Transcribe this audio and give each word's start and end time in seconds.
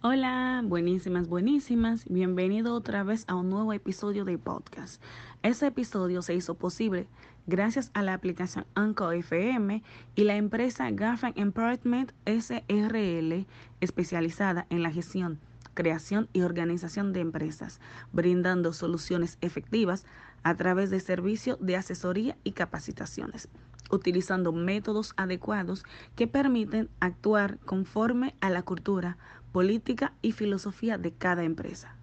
Hola, 0.00 0.62
buenísimas, 0.64 1.26
buenísimas. 1.26 2.04
Bienvenido 2.08 2.72
otra 2.72 3.02
vez 3.02 3.24
a 3.26 3.34
un 3.34 3.50
nuevo 3.50 3.72
episodio 3.72 4.24
de 4.24 4.38
podcast. 4.38 5.02
Este 5.42 5.66
episodio 5.66 6.22
se 6.22 6.36
hizo 6.36 6.54
posible 6.54 7.08
gracias 7.48 7.90
a 7.94 8.02
la 8.02 8.14
aplicación 8.14 8.64
Anchor 8.76 9.16
FM 9.16 9.82
y 10.14 10.22
la 10.22 10.36
empresa 10.36 10.88
Gaffin 10.92 11.32
Empowerment 11.34 12.12
SRL, 12.26 13.44
especializada 13.80 14.68
en 14.70 14.84
la 14.84 14.92
gestión, 14.92 15.40
creación 15.74 16.28
y 16.32 16.42
organización 16.42 17.12
de 17.12 17.18
empresas, 17.18 17.80
brindando 18.12 18.72
soluciones 18.72 19.36
efectivas 19.40 20.06
a 20.44 20.54
través 20.54 20.90
de 20.90 21.00
servicios 21.00 21.58
de 21.60 21.74
asesoría 21.74 22.36
y 22.44 22.52
capacitaciones 22.52 23.48
utilizando 23.90 24.52
métodos 24.52 25.14
adecuados 25.16 25.84
que 26.14 26.26
permiten 26.26 26.90
actuar 27.00 27.58
conforme 27.60 28.34
a 28.40 28.50
la 28.50 28.62
cultura, 28.62 29.16
política 29.52 30.12
y 30.22 30.32
filosofía 30.32 30.98
de 30.98 31.12
cada 31.12 31.42
empresa. 31.42 31.96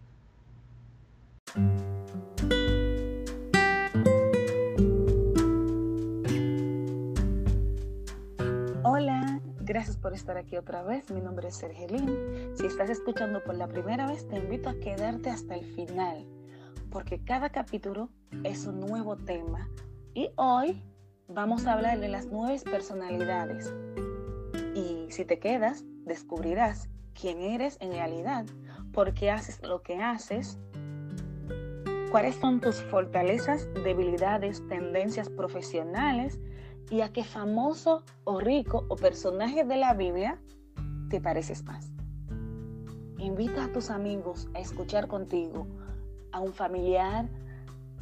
Hola, 8.83 9.39
gracias 9.61 9.97
por 9.97 10.13
estar 10.13 10.37
aquí 10.37 10.57
otra 10.57 10.83
vez. 10.83 11.11
Mi 11.11 11.21
nombre 11.21 11.47
es 11.47 11.55
Sergelín. 11.55 12.09
Si 12.55 12.65
estás 12.65 12.89
escuchando 12.89 13.43
por 13.43 13.55
la 13.55 13.67
primera 13.67 14.07
vez, 14.07 14.27
te 14.27 14.37
invito 14.37 14.69
a 14.69 14.75
quedarte 14.79 15.29
hasta 15.29 15.55
el 15.55 15.65
final, 15.65 16.25
porque 16.89 17.23
cada 17.23 17.49
capítulo 17.49 18.09
es 18.43 18.65
un 18.65 18.79
nuevo 18.79 19.15
tema. 19.15 19.69
Y 20.13 20.29
hoy 20.35 20.83
vamos 21.27 21.65
a 21.65 21.73
hablar 21.73 21.99
de 21.99 22.09
las 22.09 22.27
nueve 22.27 22.59
personalidades. 22.63 23.73
Y 24.75 25.11
si 25.11 25.25
te 25.25 25.39
quedas, 25.39 25.83
descubrirás 26.05 26.89
quién 27.19 27.39
eres 27.41 27.77
en 27.79 27.91
realidad, 27.91 28.45
por 28.91 29.13
qué 29.13 29.31
haces 29.31 29.61
lo 29.63 29.81
que 29.81 30.01
haces, 30.01 30.59
cuáles 32.11 32.35
son 32.35 32.61
tus 32.61 32.81
fortalezas, 32.83 33.67
debilidades, 33.83 34.65
tendencias 34.67 35.29
profesionales 35.29 36.39
y 36.89 37.01
a 37.01 37.11
qué 37.11 37.23
famoso 37.23 38.03
o 38.25 38.39
rico 38.39 38.85
o 38.89 38.95
personaje 38.95 39.63
de 39.63 39.77
la 39.77 39.93
Biblia 39.93 40.39
te 41.09 41.19
pareces 41.19 41.63
más. 41.63 41.89
Invita 43.17 43.65
a 43.65 43.71
tus 43.71 43.89
amigos 43.89 44.47
a 44.53 44.59
escuchar 44.59 45.07
contigo, 45.07 45.67
a 46.31 46.41
un 46.41 46.53
familiar, 46.53 47.27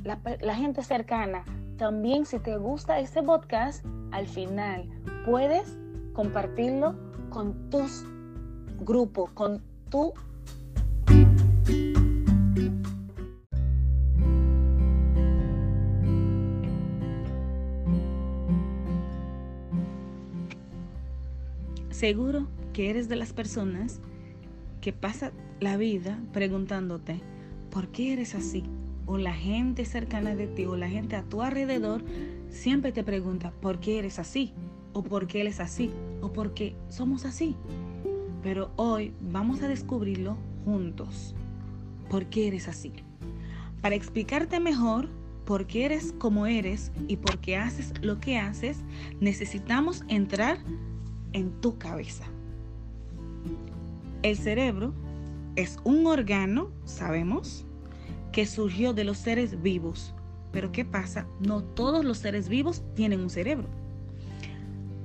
la, 0.04 0.20
la 0.42 0.56
gente 0.56 0.84
cercana. 0.84 1.46
También 1.78 2.26
si 2.26 2.40
te 2.40 2.58
gusta 2.58 3.00
este 3.00 3.24
podcast, 3.24 3.86
al 4.12 4.28
final 4.28 4.90
puedes 5.26 5.78
compartirlo 6.14 6.96
con 7.30 7.70
tus 7.70 8.06
grupo, 8.84 9.30
con 9.34 9.62
tu 9.90 10.14
Seguro 22.04 22.48
que 22.74 22.90
eres 22.90 23.08
de 23.08 23.16
las 23.16 23.32
personas 23.32 24.02
que 24.82 24.92
pasa 24.92 25.32
la 25.62 25.78
vida 25.78 26.20
preguntándote, 26.34 27.22
¿por 27.70 27.88
qué 27.88 28.12
eres 28.12 28.36
así? 28.36 28.64
O 29.06 29.18
la 29.18 29.34
gente 29.34 29.86
cercana 29.86 30.36
de 30.36 30.48
ti 30.48 30.66
o 30.66 30.76
la 30.76 30.90
gente 30.90 31.16
a 31.16 31.24
tu 31.24 31.42
alrededor 31.42 32.04
siempre 32.50 32.92
te 32.92 33.06
pregunta, 33.06 33.54
¿por 33.62 33.80
qué 33.80 34.00
eres 34.00 34.20
así? 34.20 34.54
O 34.92 35.04
¿por 35.04 35.28
qué 35.28 35.40
eres 35.40 35.62
así? 35.62 35.92
O 36.20 36.34
¿por 36.34 36.54
qué 36.54 36.76
somos 36.90 37.24
así? 37.24 37.56
Pero 38.44 38.72
hoy 38.76 39.14
vamos 39.22 39.64
a 39.64 39.68
descubrirlo 39.68 40.38
juntos. 40.66 41.34
¿Por 42.10 42.26
qué 42.26 42.48
eres 42.50 42.68
así? 42.68 42.92
Para 43.82 43.96
explicarte 43.96 44.60
mejor 44.60 45.10
por 45.46 45.66
qué 45.66 45.86
eres 45.86 46.14
como 46.20 46.46
eres 46.46 46.92
y 47.08 47.18
por 47.18 47.40
qué 47.40 47.58
haces 47.58 47.94
lo 48.02 48.20
que 48.20 48.38
haces, 48.38 48.84
necesitamos 49.20 50.04
entrar 50.08 50.58
en 51.32 51.52
tu 51.62 51.78
cabeza. 51.78 52.26
El 54.22 54.38
cerebro 54.38 54.94
es 55.56 55.80
un 55.84 56.06
órgano, 56.08 56.70
sabemos, 56.86 57.66
que 58.32 58.46
surgió 58.46 58.94
de 58.94 59.04
los 59.04 59.18
seres 59.18 59.62
vivos. 59.62 60.14
Pero 60.52 60.72
¿qué 60.72 60.86
pasa? 60.86 61.28
No 61.40 61.64
todos 61.64 62.06
los 62.06 62.20
seres 62.20 62.48
vivos 62.48 62.84
tienen 62.96 63.22
un 63.22 63.30
cerebro. 63.30 63.68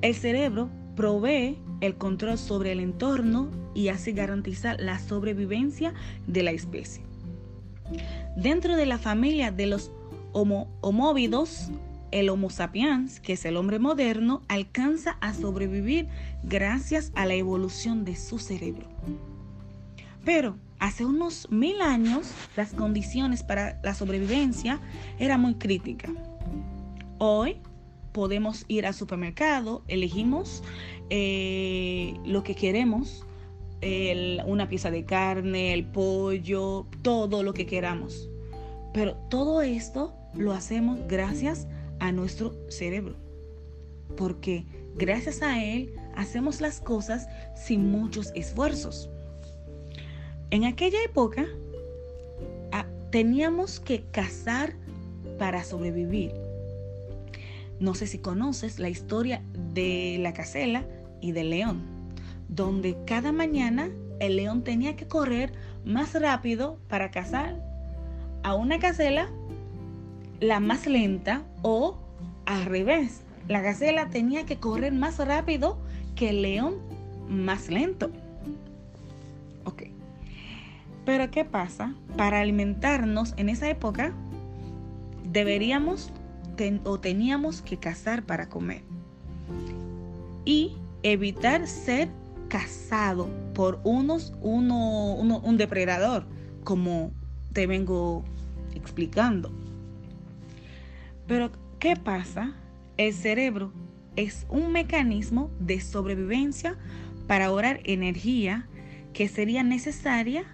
El 0.03 0.15
cerebro 0.15 0.71
provee 0.99 1.57
el 1.81 1.95
control 1.95 2.37
sobre 2.39 2.73
el 2.73 2.81
entorno 2.81 3.49
y 3.73 3.87
así 3.87 4.11
garantizar 4.11 4.81
la 4.81 4.99
sobrevivencia 4.99 5.95
de 6.27 6.43
la 6.43 6.51
especie. 6.51 7.05
Dentro 8.35 8.75
de 8.75 8.85
la 8.85 8.99
familia 8.99 9.53
de 9.53 9.67
los 9.67 9.93
homo 10.33 10.69
homóvidos, 10.81 11.71
el 12.11 12.29
Homo 12.31 12.51
sapiens, 12.51 13.21
que 13.21 13.35
es 13.35 13.45
el 13.45 13.57
hombre 13.57 13.79
moderno, 13.79 14.43
alcanza 14.49 15.19
a 15.21 15.35
sobrevivir 15.35 16.09
gracias 16.43 17.13
a 17.15 17.27
la 17.27 17.35
evolución 17.35 18.05
de 18.05 18.17
su 18.17 18.41
cerebro. 18.41 18.89
Pero 20.25 20.57
hace 20.81 21.05
unos 21.05 21.49
mil 21.49 21.81
años 21.81 22.33
las 22.57 22.73
condiciones 22.73 23.45
para 23.45 23.81
la 23.85 23.95
sobrevivencia 23.95 24.81
eran 25.21 25.43
muy 25.43 25.55
críticas. 25.55 26.11
Hoy 27.19 27.59
podemos 28.19 28.65
ir 28.67 28.85
al 28.85 28.95
supermercado, 28.95 29.85
elegimos 29.87 30.65
eh, 31.09 32.15
lo 32.25 32.43
que 32.43 32.57
queremos, 32.57 33.25
una 34.45 34.69
pieza 34.69 34.91
de 34.91 35.05
carne, 35.05 35.73
el 35.73 35.85
pollo, 35.85 36.89
todo 37.03 37.45
lo 37.45 37.55
que 37.55 37.65
queramos. 37.65 38.29
Pero 38.93 39.15
todo 39.31 39.63
esto 39.63 40.17
lo 40.35 40.53
hacemos 40.53 40.99
gracias 41.07 41.69
a 42.01 42.11
nuestro 42.11 42.57
cerebro. 42.69 43.15
Porque 44.17 44.67
gracias 44.97 45.41
a 45.41 45.63
él 45.63 45.95
hacemos 46.17 46.61
las 46.61 46.81
cosas 46.81 47.29
sin 47.55 47.89
muchos 47.89 48.33
esfuerzos. 48.35 49.09
En 50.51 50.65
aquella 50.65 51.01
época 51.05 51.47
ah, 52.73 52.85
teníamos 53.13 53.79
que 53.79 54.03
cazar 54.11 54.75
para 55.39 55.63
sobrevivir 55.63 56.48
no 57.81 57.95
sé 57.95 58.07
si 58.07 58.19
conoces 58.19 58.79
la 58.79 58.89
historia 58.89 59.43
de 59.75 60.19
la 60.21 60.33
casela 60.33 60.85
y 61.21 61.33
del 61.33 61.51
león, 61.51 61.83
donde 62.49 62.97
cada 63.07 63.33
mañana 63.33 63.91
el 64.21 64.37
león 64.37 64.65
tenía 64.65 64.97
que 64.97 65.07
correr 65.07 65.53
más 65.85 66.15
rápido 66.15 66.79
para 66.89 67.11
cazar 67.11 67.63
a 68.43 68.55
una 68.55 68.79
casela 68.79 69.29
la 70.41 70.61
más 70.61 70.87
lenta 70.87 71.43
o 71.63 71.99
al 72.47 72.65
revés. 72.65 73.23
La 73.49 73.61
gacela 73.61 74.11
tenía 74.11 74.45
que 74.45 74.59
correr 74.59 74.93
más 74.93 75.19
rápido 75.19 75.79
que 76.15 76.31
el 76.31 76.43
león 76.43 76.77
más 77.29 77.69
lento. 77.69 78.11
Ok. 79.65 79.85
Pero 81.05 81.31
¿qué 81.31 81.45
pasa? 81.45 81.95
Para 82.17 82.41
alimentarnos 82.41 83.35
en 83.37 83.49
esa 83.49 83.69
época 83.71 84.13
deberíamos 85.25 86.13
o 86.85 86.99
teníamos 86.99 87.63
que 87.63 87.77
cazar 87.77 88.25
para 88.25 88.49
comer. 88.49 88.83
Y 90.45 90.77
evitar 91.03 91.67
ser 91.67 92.09
cazado 92.49 93.29
por 93.55 93.81
unos, 93.85 94.33
uno, 94.41 95.15
un 95.15 95.57
depredador, 95.57 96.27
como 96.65 97.13
te 97.53 97.67
vengo 97.67 98.25
explicando. 98.75 99.53
Pero, 101.27 101.51
¿qué 101.79 101.95
pasa? 101.95 102.55
El 102.97 103.13
cerebro 103.15 103.73
es 104.17 104.47
un 104.49 104.73
mecanismo 104.73 105.51
de 105.61 105.81
sobrevivencia 105.81 106.77
para 107.27 107.47
ahorrar 107.47 107.81
energía 107.85 108.67
que 109.13 109.29
sería 109.29 109.63
necesaria 109.63 110.45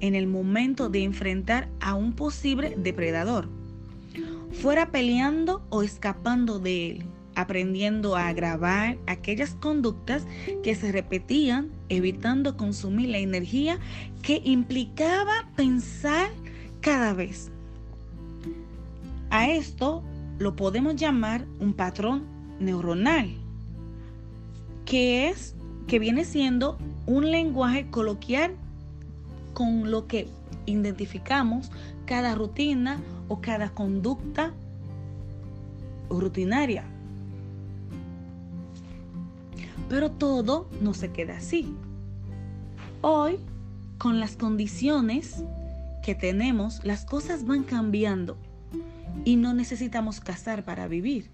en 0.00 0.14
el 0.14 0.26
momento 0.26 0.88
de 0.88 1.02
enfrentar 1.02 1.68
a 1.80 1.94
un 1.94 2.14
posible 2.14 2.74
depredador 2.78 3.59
fuera 4.52 4.90
peleando 4.90 5.62
o 5.70 5.82
escapando 5.82 6.58
de 6.58 6.90
él, 6.90 7.04
aprendiendo 7.34 8.16
a 8.16 8.28
agravar 8.28 8.98
aquellas 9.06 9.54
conductas 9.54 10.26
que 10.62 10.74
se 10.74 10.92
repetían, 10.92 11.70
evitando 11.88 12.56
consumir 12.56 13.10
la 13.10 13.18
energía 13.18 13.78
que 14.22 14.40
implicaba 14.44 15.48
pensar 15.56 16.30
cada 16.80 17.14
vez. 17.14 17.50
A 19.30 19.48
esto 19.48 20.02
lo 20.38 20.56
podemos 20.56 20.96
llamar 20.96 21.46
un 21.60 21.72
patrón 21.72 22.24
neuronal, 22.58 23.30
que 24.84 25.28
es 25.28 25.54
que 25.86 25.98
viene 25.98 26.24
siendo 26.24 26.78
un 27.06 27.30
lenguaje 27.30 27.90
coloquial 27.90 28.54
con 29.54 29.90
lo 29.90 30.06
que 30.06 30.28
identificamos 30.66 31.70
cada 32.06 32.34
rutina 32.34 33.00
o 33.30 33.40
cada 33.40 33.70
conducta 33.70 34.52
rutinaria. 36.10 36.84
Pero 39.88 40.10
todo 40.10 40.68
no 40.82 40.94
se 40.94 41.12
queda 41.12 41.36
así. 41.36 41.72
Hoy 43.02 43.38
con 43.98 44.18
las 44.18 44.34
condiciones 44.34 45.44
que 46.02 46.16
tenemos, 46.16 46.84
las 46.84 47.04
cosas 47.04 47.46
van 47.46 47.62
cambiando 47.62 48.36
y 49.24 49.36
no 49.36 49.54
necesitamos 49.54 50.18
cazar 50.18 50.64
para 50.64 50.88
vivir. 50.88 51.30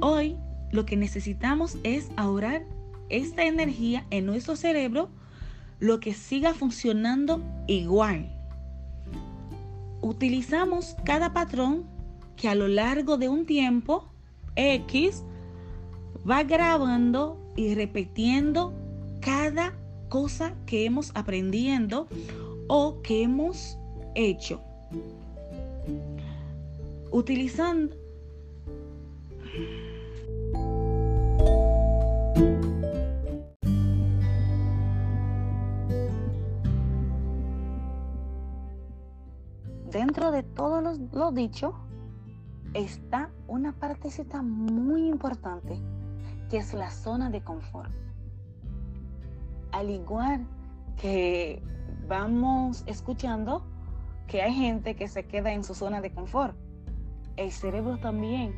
Hoy 0.00 0.36
lo 0.72 0.86
que 0.86 0.96
necesitamos 0.96 1.76
es 1.82 2.08
ahorrar 2.16 2.64
esta 3.10 3.44
energía 3.44 4.06
en 4.08 4.24
nuestro 4.24 4.56
cerebro, 4.56 5.10
lo 5.80 6.00
que 6.00 6.14
siga 6.14 6.54
funcionando 6.54 7.42
igual. 7.66 8.39
Utilizamos 10.02 10.96
cada 11.04 11.32
patrón 11.32 11.84
que 12.36 12.48
a 12.48 12.54
lo 12.54 12.68
largo 12.68 13.18
de 13.18 13.28
un 13.28 13.44
tiempo 13.44 14.08
X 14.56 15.24
va 16.28 16.42
grabando 16.42 17.38
y 17.56 17.74
repitiendo 17.74 18.72
cada 19.20 19.74
cosa 20.08 20.54
que 20.66 20.84
hemos 20.86 21.12
aprendiendo 21.14 22.08
o 22.68 23.02
que 23.02 23.22
hemos 23.22 23.76
hecho. 24.14 24.60
Utilizando 27.10 27.96
dentro 39.90 40.30
de 40.30 40.42
todo 40.42 40.80
lo, 40.80 41.32
dicho 41.32 41.74
está 42.74 43.30
una 43.48 43.72
partecita 43.72 44.42
muy 44.42 45.08
importante 45.08 45.78
que 46.48 46.58
es 46.58 46.72
la 46.74 46.90
zona 46.90 47.30
de 47.30 47.42
confort. 47.42 47.90
Al 49.72 49.90
igual 49.90 50.46
que 50.96 51.62
vamos 52.08 52.84
escuchando 52.86 53.64
que 54.26 54.42
hay 54.42 54.54
gente 54.54 54.94
que 54.94 55.08
se 55.08 55.26
queda 55.26 55.52
en 55.52 55.64
su 55.64 55.74
zona 55.74 56.00
de 56.00 56.12
confort, 56.12 56.56
el 57.36 57.50
cerebro 57.50 57.98
también 57.98 58.54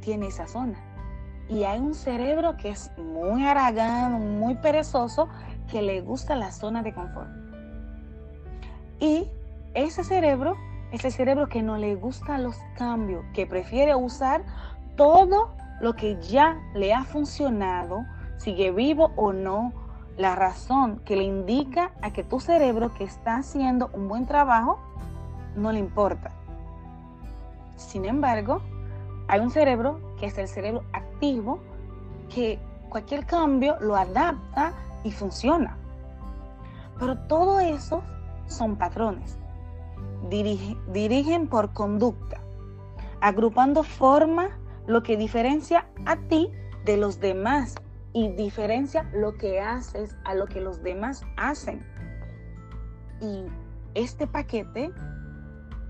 tiene 0.00 0.28
esa 0.28 0.46
zona. 0.46 0.78
Y 1.48 1.64
hay 1.64 1.78
un 1.80 1.94
cerebro 1.94 2.56
que 2.56 2.70
es 2.70 2.90
muy 2.96 3.44
aragán, 3.46 4.38
muy 4.38 4.54
perezoso, 4.56 5.28
que 5.70 5.82
le 5.82 6.00
gusta 6.00 6.36
la 6.36 6.52
zona 6.52 6.82
de 6.82 6.94
confort. 6.94 7.28
Y 9.00 9.28
ese 9.74 10.04
cerebro 10.04 10.56
es 10.92 11.04
el 11.04 11.12
cerebro 11.12 11.48
que 11.48 11.62
no 11.62 11.76
le 11.76 11.96
gusta 11.96 12.38
los 12.38 12.56
cambios, 12.76 13.24
que 13.34 13.46
prefiere 13.46 13.96
usar 13.96 14.44
todo 14.96 15.50
lo 15.80 15.94
que 15.94 16.20
ya 16.22 16.56
le 16.74 16.94
ha 16.94 17.02
funcionado, 17.02 18.04
sigue 18.36 18.70
vivo 18.70 19.10
o 19.16 19.32
no, 19.32 19.72
la 20.16 20.36
razón 20.36 21.00
que 21.04 21.16
le 21.16 21.24
indica 21.24 21.90
a 22.00 22.12
que 22.12 22.22
tu 22.22 22.38
cerebro 22.38 22.94
que 22.94 23.02
está 23.02 23.38
haciendo 23.38 23.90
un 23.92 24.06
buen 24.06 24.26
trabajo 24.26 24.78
no 25.56 25.72
le 25.72 25.80
importa. 25.80 26.30
Sin 27.76 28.04
embargo, 28.04 28.62
hay 29.26 29.40
un 29.40 29.50
cerebro 29.50 29.98
que 30.20 30.26
es 30.26 30.38
el 30.38 30.46
cerebro 30.46 30.84
activo 30.92 31.58
que 32.32 32.60
cualquier 32.88 33.26
cambio 33.26 33.76
lo 33.80 33.96
adapta 33.96 34.72
y 35.02 35.10
funciona. 35.10 35.76
Pero 37.00 37.18
todo 37.26 37.58
eso 37.58 38.04
son 38.46 38.76
patrones 38.76 39.36
dirigen 40.28 41.48
por 41.48 41.72
conducta, 41.72 42.40
agrupando 43.20 43.82
forma 43.82 44.58
lo 44.86 45.02
que 45.02 45.16
diferencia 45.16 45.86
a 46.06 46.16
ti 46.16 46.50
de 46.84 46.96
los 46.96 47.20
demás 47.20 47.74
y 48.12 48.28
diferencia 48.28 49.10
lo 49.12 49.36
que 49.36 49.60
haces 49.60 50.16
a 50.24 50.34
lo 50.34 50.46
que 50.46 50.60
los 50.60 50.82
demás 50.82 51.22
hacen. 51.36 51.84
Y 53.20 53.46
este 53.94 54.26
paquete, 54.26 54.92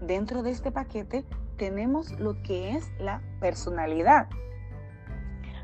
dentro 0.01 0.43
de 0.43 0.51
este 0.51 0.71
paquete, 0.71 1.25
tenemos 1.57 2.19
lo 2.19 2.43
que 2.43 2.77
es 2.77 2.91
la 2.99 3.23
personalidad. 3.41 4.29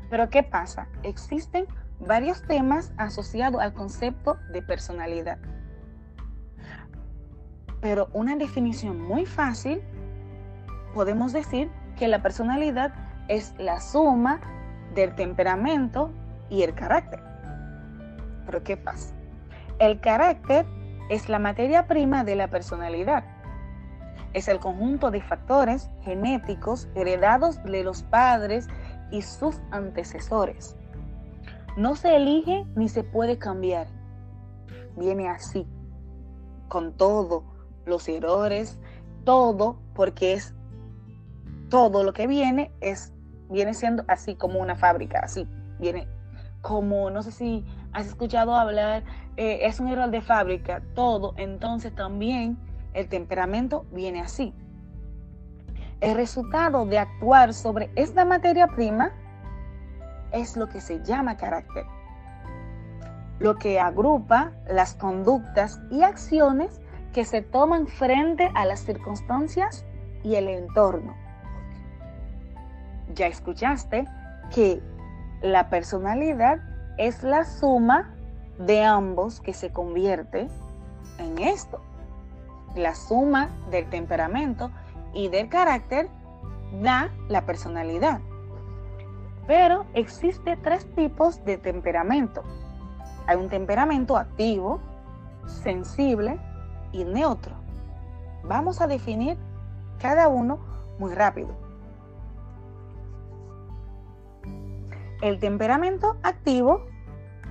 Pero 0.09 0.29
¿qué 0.29 0.43
pasa? 0.43 0.87
Existen 1.03 1.67
varios 1.99 2.41
temas 2.43 2.91
asociados 2.97 3.61
al 3.61 3.73
concepto 3.73 4.37
de 4.51 4.61
personalidad. 4.61 5.37
Pero 7.81 8.09
una 8.13 8.35
definición 8.35 9.01
muy 9.01 9.25
fácil, 9.25 9.81
podemos 10.93 11.33
decir 11.33 11.69
que 11.97 12.07
la 12.07 12.21
personalidad 12.21 12.93
es 13.27 13.53
la 13.57 13.79
suma 13.79 14.39
del 14.93 15.15
temperamento 15.15 16.11
y 16.49 16.63
el 16.63 16.73
carácter. 16.73 17.21
Pero 18.45 18.63
¿qué 18.63 18.77
pasa? 18.77 19.13
El 19.79 19.99
carácter 19.99 20.65
es 21.09 21.27
la 21.27 21.39
materia 21.39 21.87
prima 21.87 22.23
de 22.23 22.35
la 22.35 22.49
personalidad. 22.49 23.23
Es 24.33 24.47
el 24.47 24.59
conjunto 24.59 25.11
de 25.11 25.21
factores 25.21 25.89
genéticos 26.03 26.87
heredados 26.95 27.61
de 27.63 27.83
los 27.83 28.03
padres 28.03 28.67
y 29.11 29.21
sus 29.21 29.59
antecesores. 29.71 30.77
No 31.77 31.95
se 31.95 32.15
elige 32.15 32.65
ni 32.75 32.89
se 32.89 33.03
puede 33.03 33.37
cambiar. 33.37 33.87
Viene 34.95 35.29
así, 35.29 35.67
con 36.67 36.93
todo, 36.95 37.50
los 37.85 38.07
errores, 38.07 38.79
todo, 39.23 39.79
porque 39.93 40.33
es 40.33 40.53
todo 41.69 42.03
lo 42.03 42.13
que 42.13 42.27
viene 42.27 42.71
es 42.81 43.13
viene 43.49 43.73
siendo 43.73 44.03
así 44.07 44.35
como 44.35 44.59
una 44.59 44.75
fábrica, 44.75 45.19
así 45.23 45.47
viene 45.79 46.07
como 46.61 47.09
no 47.09 47.23
sé 47.23 47.31
si 47.31 47.65
has 47.91 48.07
escuchado 48.07 48.55
hablar, 48.55 49.03
eh, 49.37 49.59
es 49.63 49.79
un 49.79 49.87
error 49.87 50.09
de 50.09 50.21
fábrica, 50.21 50.81
todo, 50.95 51.33
entonces 51.37 51.93
también 51.93 52.57
el 52.93 53.07
temperamento 53.07 53.85
viene 53.91 54.21
así. 54.21 54.53
El 55.99 56.15
resultado 56.15 56.85
de 56.85 56.99
actuar 56.99 57.53
sobre 57.53 57.91
esta 57.95 58.25
materia 58.25 58.67
prima 58.67 59.11
es 60.31 60.55
lo 60.55 60.67
que 60.69 60.81
se 60.81 61.03
llama 61.03 61.37
carácter, 61.37 61.85
lo 63.39 63.57
que 63.57 63.79
agrupa 63.79 64.51
las 64.67 64.93
conductas 64.95 65.81
y 65.89 66.03
acciones 66.03 66.79
que 67.13 67.25
se 67.25 67.41
toman 67.41 67.87
frente 67.87 68.49
a 68.55 68.65
las 68.65 68.79
circunstancias 68.81 69.85
y 70.23 70.35
el 70.35 70.47
entorno. 70.47 71.15
Ya 73.13 73.27
escuchaste 73.27 74.05
que 74.53 74.81
la 75.41 75.69
personalidad 75.69 76.59
es 76.97 77.23
la 77.23 77.43
suma 77.43 78.13
de 78.57 78.83
ambos 78.83 79.41
que 79.41 79.53
se 79.53 79.71
convierte 79.71 80.47
en 81.17 81.39
esto. 81.39 81.81
La 82.75 82.95
suma 82.95 83.49
del 83.69 83.89
temperamento 83.89 84.71
y 85.13 85.27
del 85.27 85.49
carácter 85.49 86.09
da 86.81 87.11
la 87.27 87.45
personalidad. 87.45 88.21
Pero 89.47 89.85
existe 89.93 90.55
tres 90.57 90.85
tipos 90.95 91.43
de 91.43 91.57
temperamento. 91.57 92.43
Hay 93.27 93.35
un 93.35 93.49
temperamento 93.49 94.15
activo, 94.15 94.79
sensible 95.45 96.39
y 96.91 97.03
neutro. 97.03 97.55
Vamos 98.43 98.81
a 98.81 98.87
definir 98.87 99.37
cada 99.99 100.27
uno 100.27 100.59
muy 100.99 101.13
rápido. 101.13 101.55
El 105.21 105.39
temperamento 105.39 106.17
activo 106.23 106.85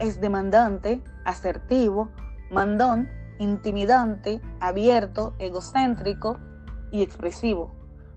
es 0.01 0.21
demandante, 0.21 1.01
asertivo, 1.25 2.09
mandón, 2.51 3.09
intimidante, 3.39 4.41
abierto, 4.59 5.35
egocéntrico 5.39 6.39
y 6.91 7.03
expresivo. 7.03 7.73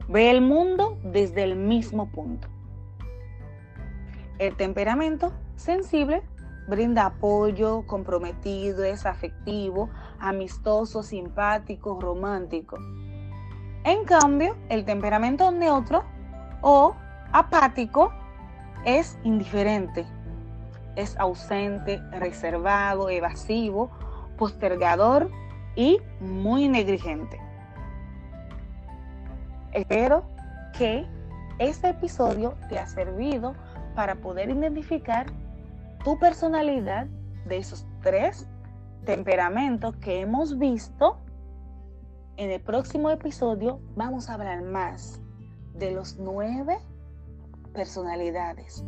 Ve 0.09 0.31
el 0.31 0.41
mundo 0.41 0.97
desde 1.03 1.43
el 1.43 1.55
mismo 1.55 2.11
punto. 2.11 2.47
El 4.39 4.57
temperamento 4.57 5.31
sensible 5.55 6.23
brinda 6.67 7.05
apoyo, 7.05 7.85
comprometido, 7.85 8.83
es 8.83 9.05
afectivo, 9.05 9.89
amistoso, 10.19 11.03
simpático, 11.03 11.99
romántico. 11.99 12.77
En 13.83 14.05
cambio, 14.05 14.55
el 14.69 14.85
temperamento 14.85 15.51
neutro 15.51 16.03
o 16.61 16.95
apático 17.31 18.11
es 18.85 19.17
indiferente, 19.23 20.05
es 20.95 21.17
ausente, 21.17 22.01
reservado, 22.11 23.09
evasivo, 23.09 23.91
postergador 24.37 25.29
y 25.75 25.99
muy 26.19 26.69
negligente. 26.69 27.39
Espero 29.73 30.23
que 30.77 31.05
este 31.59 31.89
episodio 31.89 32.55
te 32.69 32.79
ha 32.79 32.87
servido 32.87 33.55
para 33.95 34.15
poder 34.15 34.49
identificar 34.49 35.25
tu 36.03 36.17
personalidad 36.19 37.07
de 37.45 37.57
esos 37.57 37.85
tres 38.01 38.47
temperamentos 39.05 39.95
que 39.97 40.21
hemos 40.21 40.57
visto, 40.57 41.17
en 42.37 42.51
el 42.51 42.61
próximo 42.61 43.09
episodio 43.09 43.79
vamos 43.95 44.29
a 44.29 44.35
hablar 44.35 44.63
más 44.63 45.21
de 45.73 45.91
los 45.91 46.17
nueve 46.17 46.77
personalidades. 47.73 48.83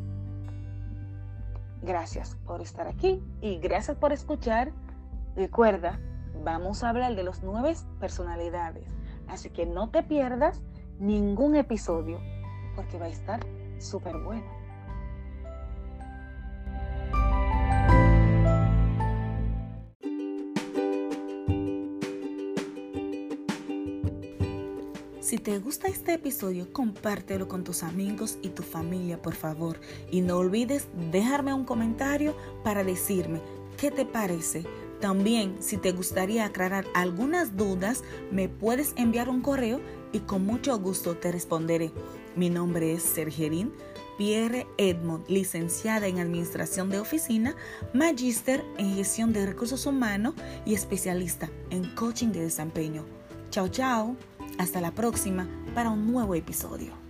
Gracias 1.81 2.35
por 2.45 2.61
estar 2.61 2.87
aquí 2.87 3.23
y 3.41 3.57
gracias 3.59 3.97
por 3.97 4.11
escuchar 4.11 4.71
Recuerda, 5.35 5.99
vamos 6.45 6.83
a 6.83 6.89
hablar 6.89 7.13
de 7.13 7.23
los 7.23 7.43
nueve 7.43 7.75
personalidades, 7.99 8.87
así 9.27 9.49
que 9.49 9.65
no 9.65 9.89
te 9.89 10.01
pierdas 10.01 10.61
ningún 10.97 11.57
episodio 11.57 12.21
porque 12.73 12.97
va 12.97 13.07
a 13.07 13.09
estar 13.09 13.41
súper 13.77 14.17
bueno. 14.17 14.54
Si 25.25 25.39
te 25.39 25.57
gusta 25.57 25.87
este 25.87 26.13
episodio, 26.13 26.71
compártelo 26.71 27.47
con 27.47 27.63
tus 27.63 27.81
amigos 27.81 28.37
y 28.43 28.49
tu 28.49 28.61
familia, 28.61 29.19
por 29.19 29.33
favor. 29.33 29.79
Y 30.11 30.21
no 30.21 30.37
olvides 30.37 30.87
dejarme 31.09 31.51
un 31.51 31.65
comentario 31.65 32.37
para 32.63 32.83
decirme 32.83 33.41
qué 33.75 33.89
te 33.89 34.05
parece. 34.05 34.65
También, 35.01 35.55
si 35.61 35.77
te 35.77 35.93
gustaría 35.93 36.45
aclarar 36.45 36.85
algunas 36.93 37.57
dudas, 37.57 38.03
me 38.31 38.49
puedes 38.49 38.93
enviar 38.97 39.27
un 39.27 39.41
correo 39.41 39.81
y 40.11 40.19
con 40.19 40.45
mucho 40.45 40.77
gusto 40.77 41.17
te 41.17 41.31
responderé. 41.31 41.91
Mi 42.35 42.51
nombre 42.51 42.93
es 42.93 43.01
Sergerín 43.01 43.73
Pierre 44.19 44.67
Edmond, 44.77 45.27
licenciada 45.27 46.05
en 46.05 46.19
Administración 46.19 46.91
de 46.91 46.99
Oficina, 46.99 47.55
magíster 47.93 48.63
en 48.77 48.93
Gestión 48.93 49.33
de 49.33 49.47
Recursos 49.47 49.87
Humanos 49.87 50.35
y 50.67 50.75
especialista 50.75 51.49
en 51.71 51.95
Coaching 51.95 52.27
de 52.27 52.41
Desempeño. 52.41 53.03
Chao, 53.49 53.67
chao. 53.69 54.15
Hasta 54.57 54.79
la 54.79 54.91
próxima 54.91 55.47
para 55.73 55.89
un 55.89 56.11
nuevo 56.11 56.33
episodio. 56.35 57.04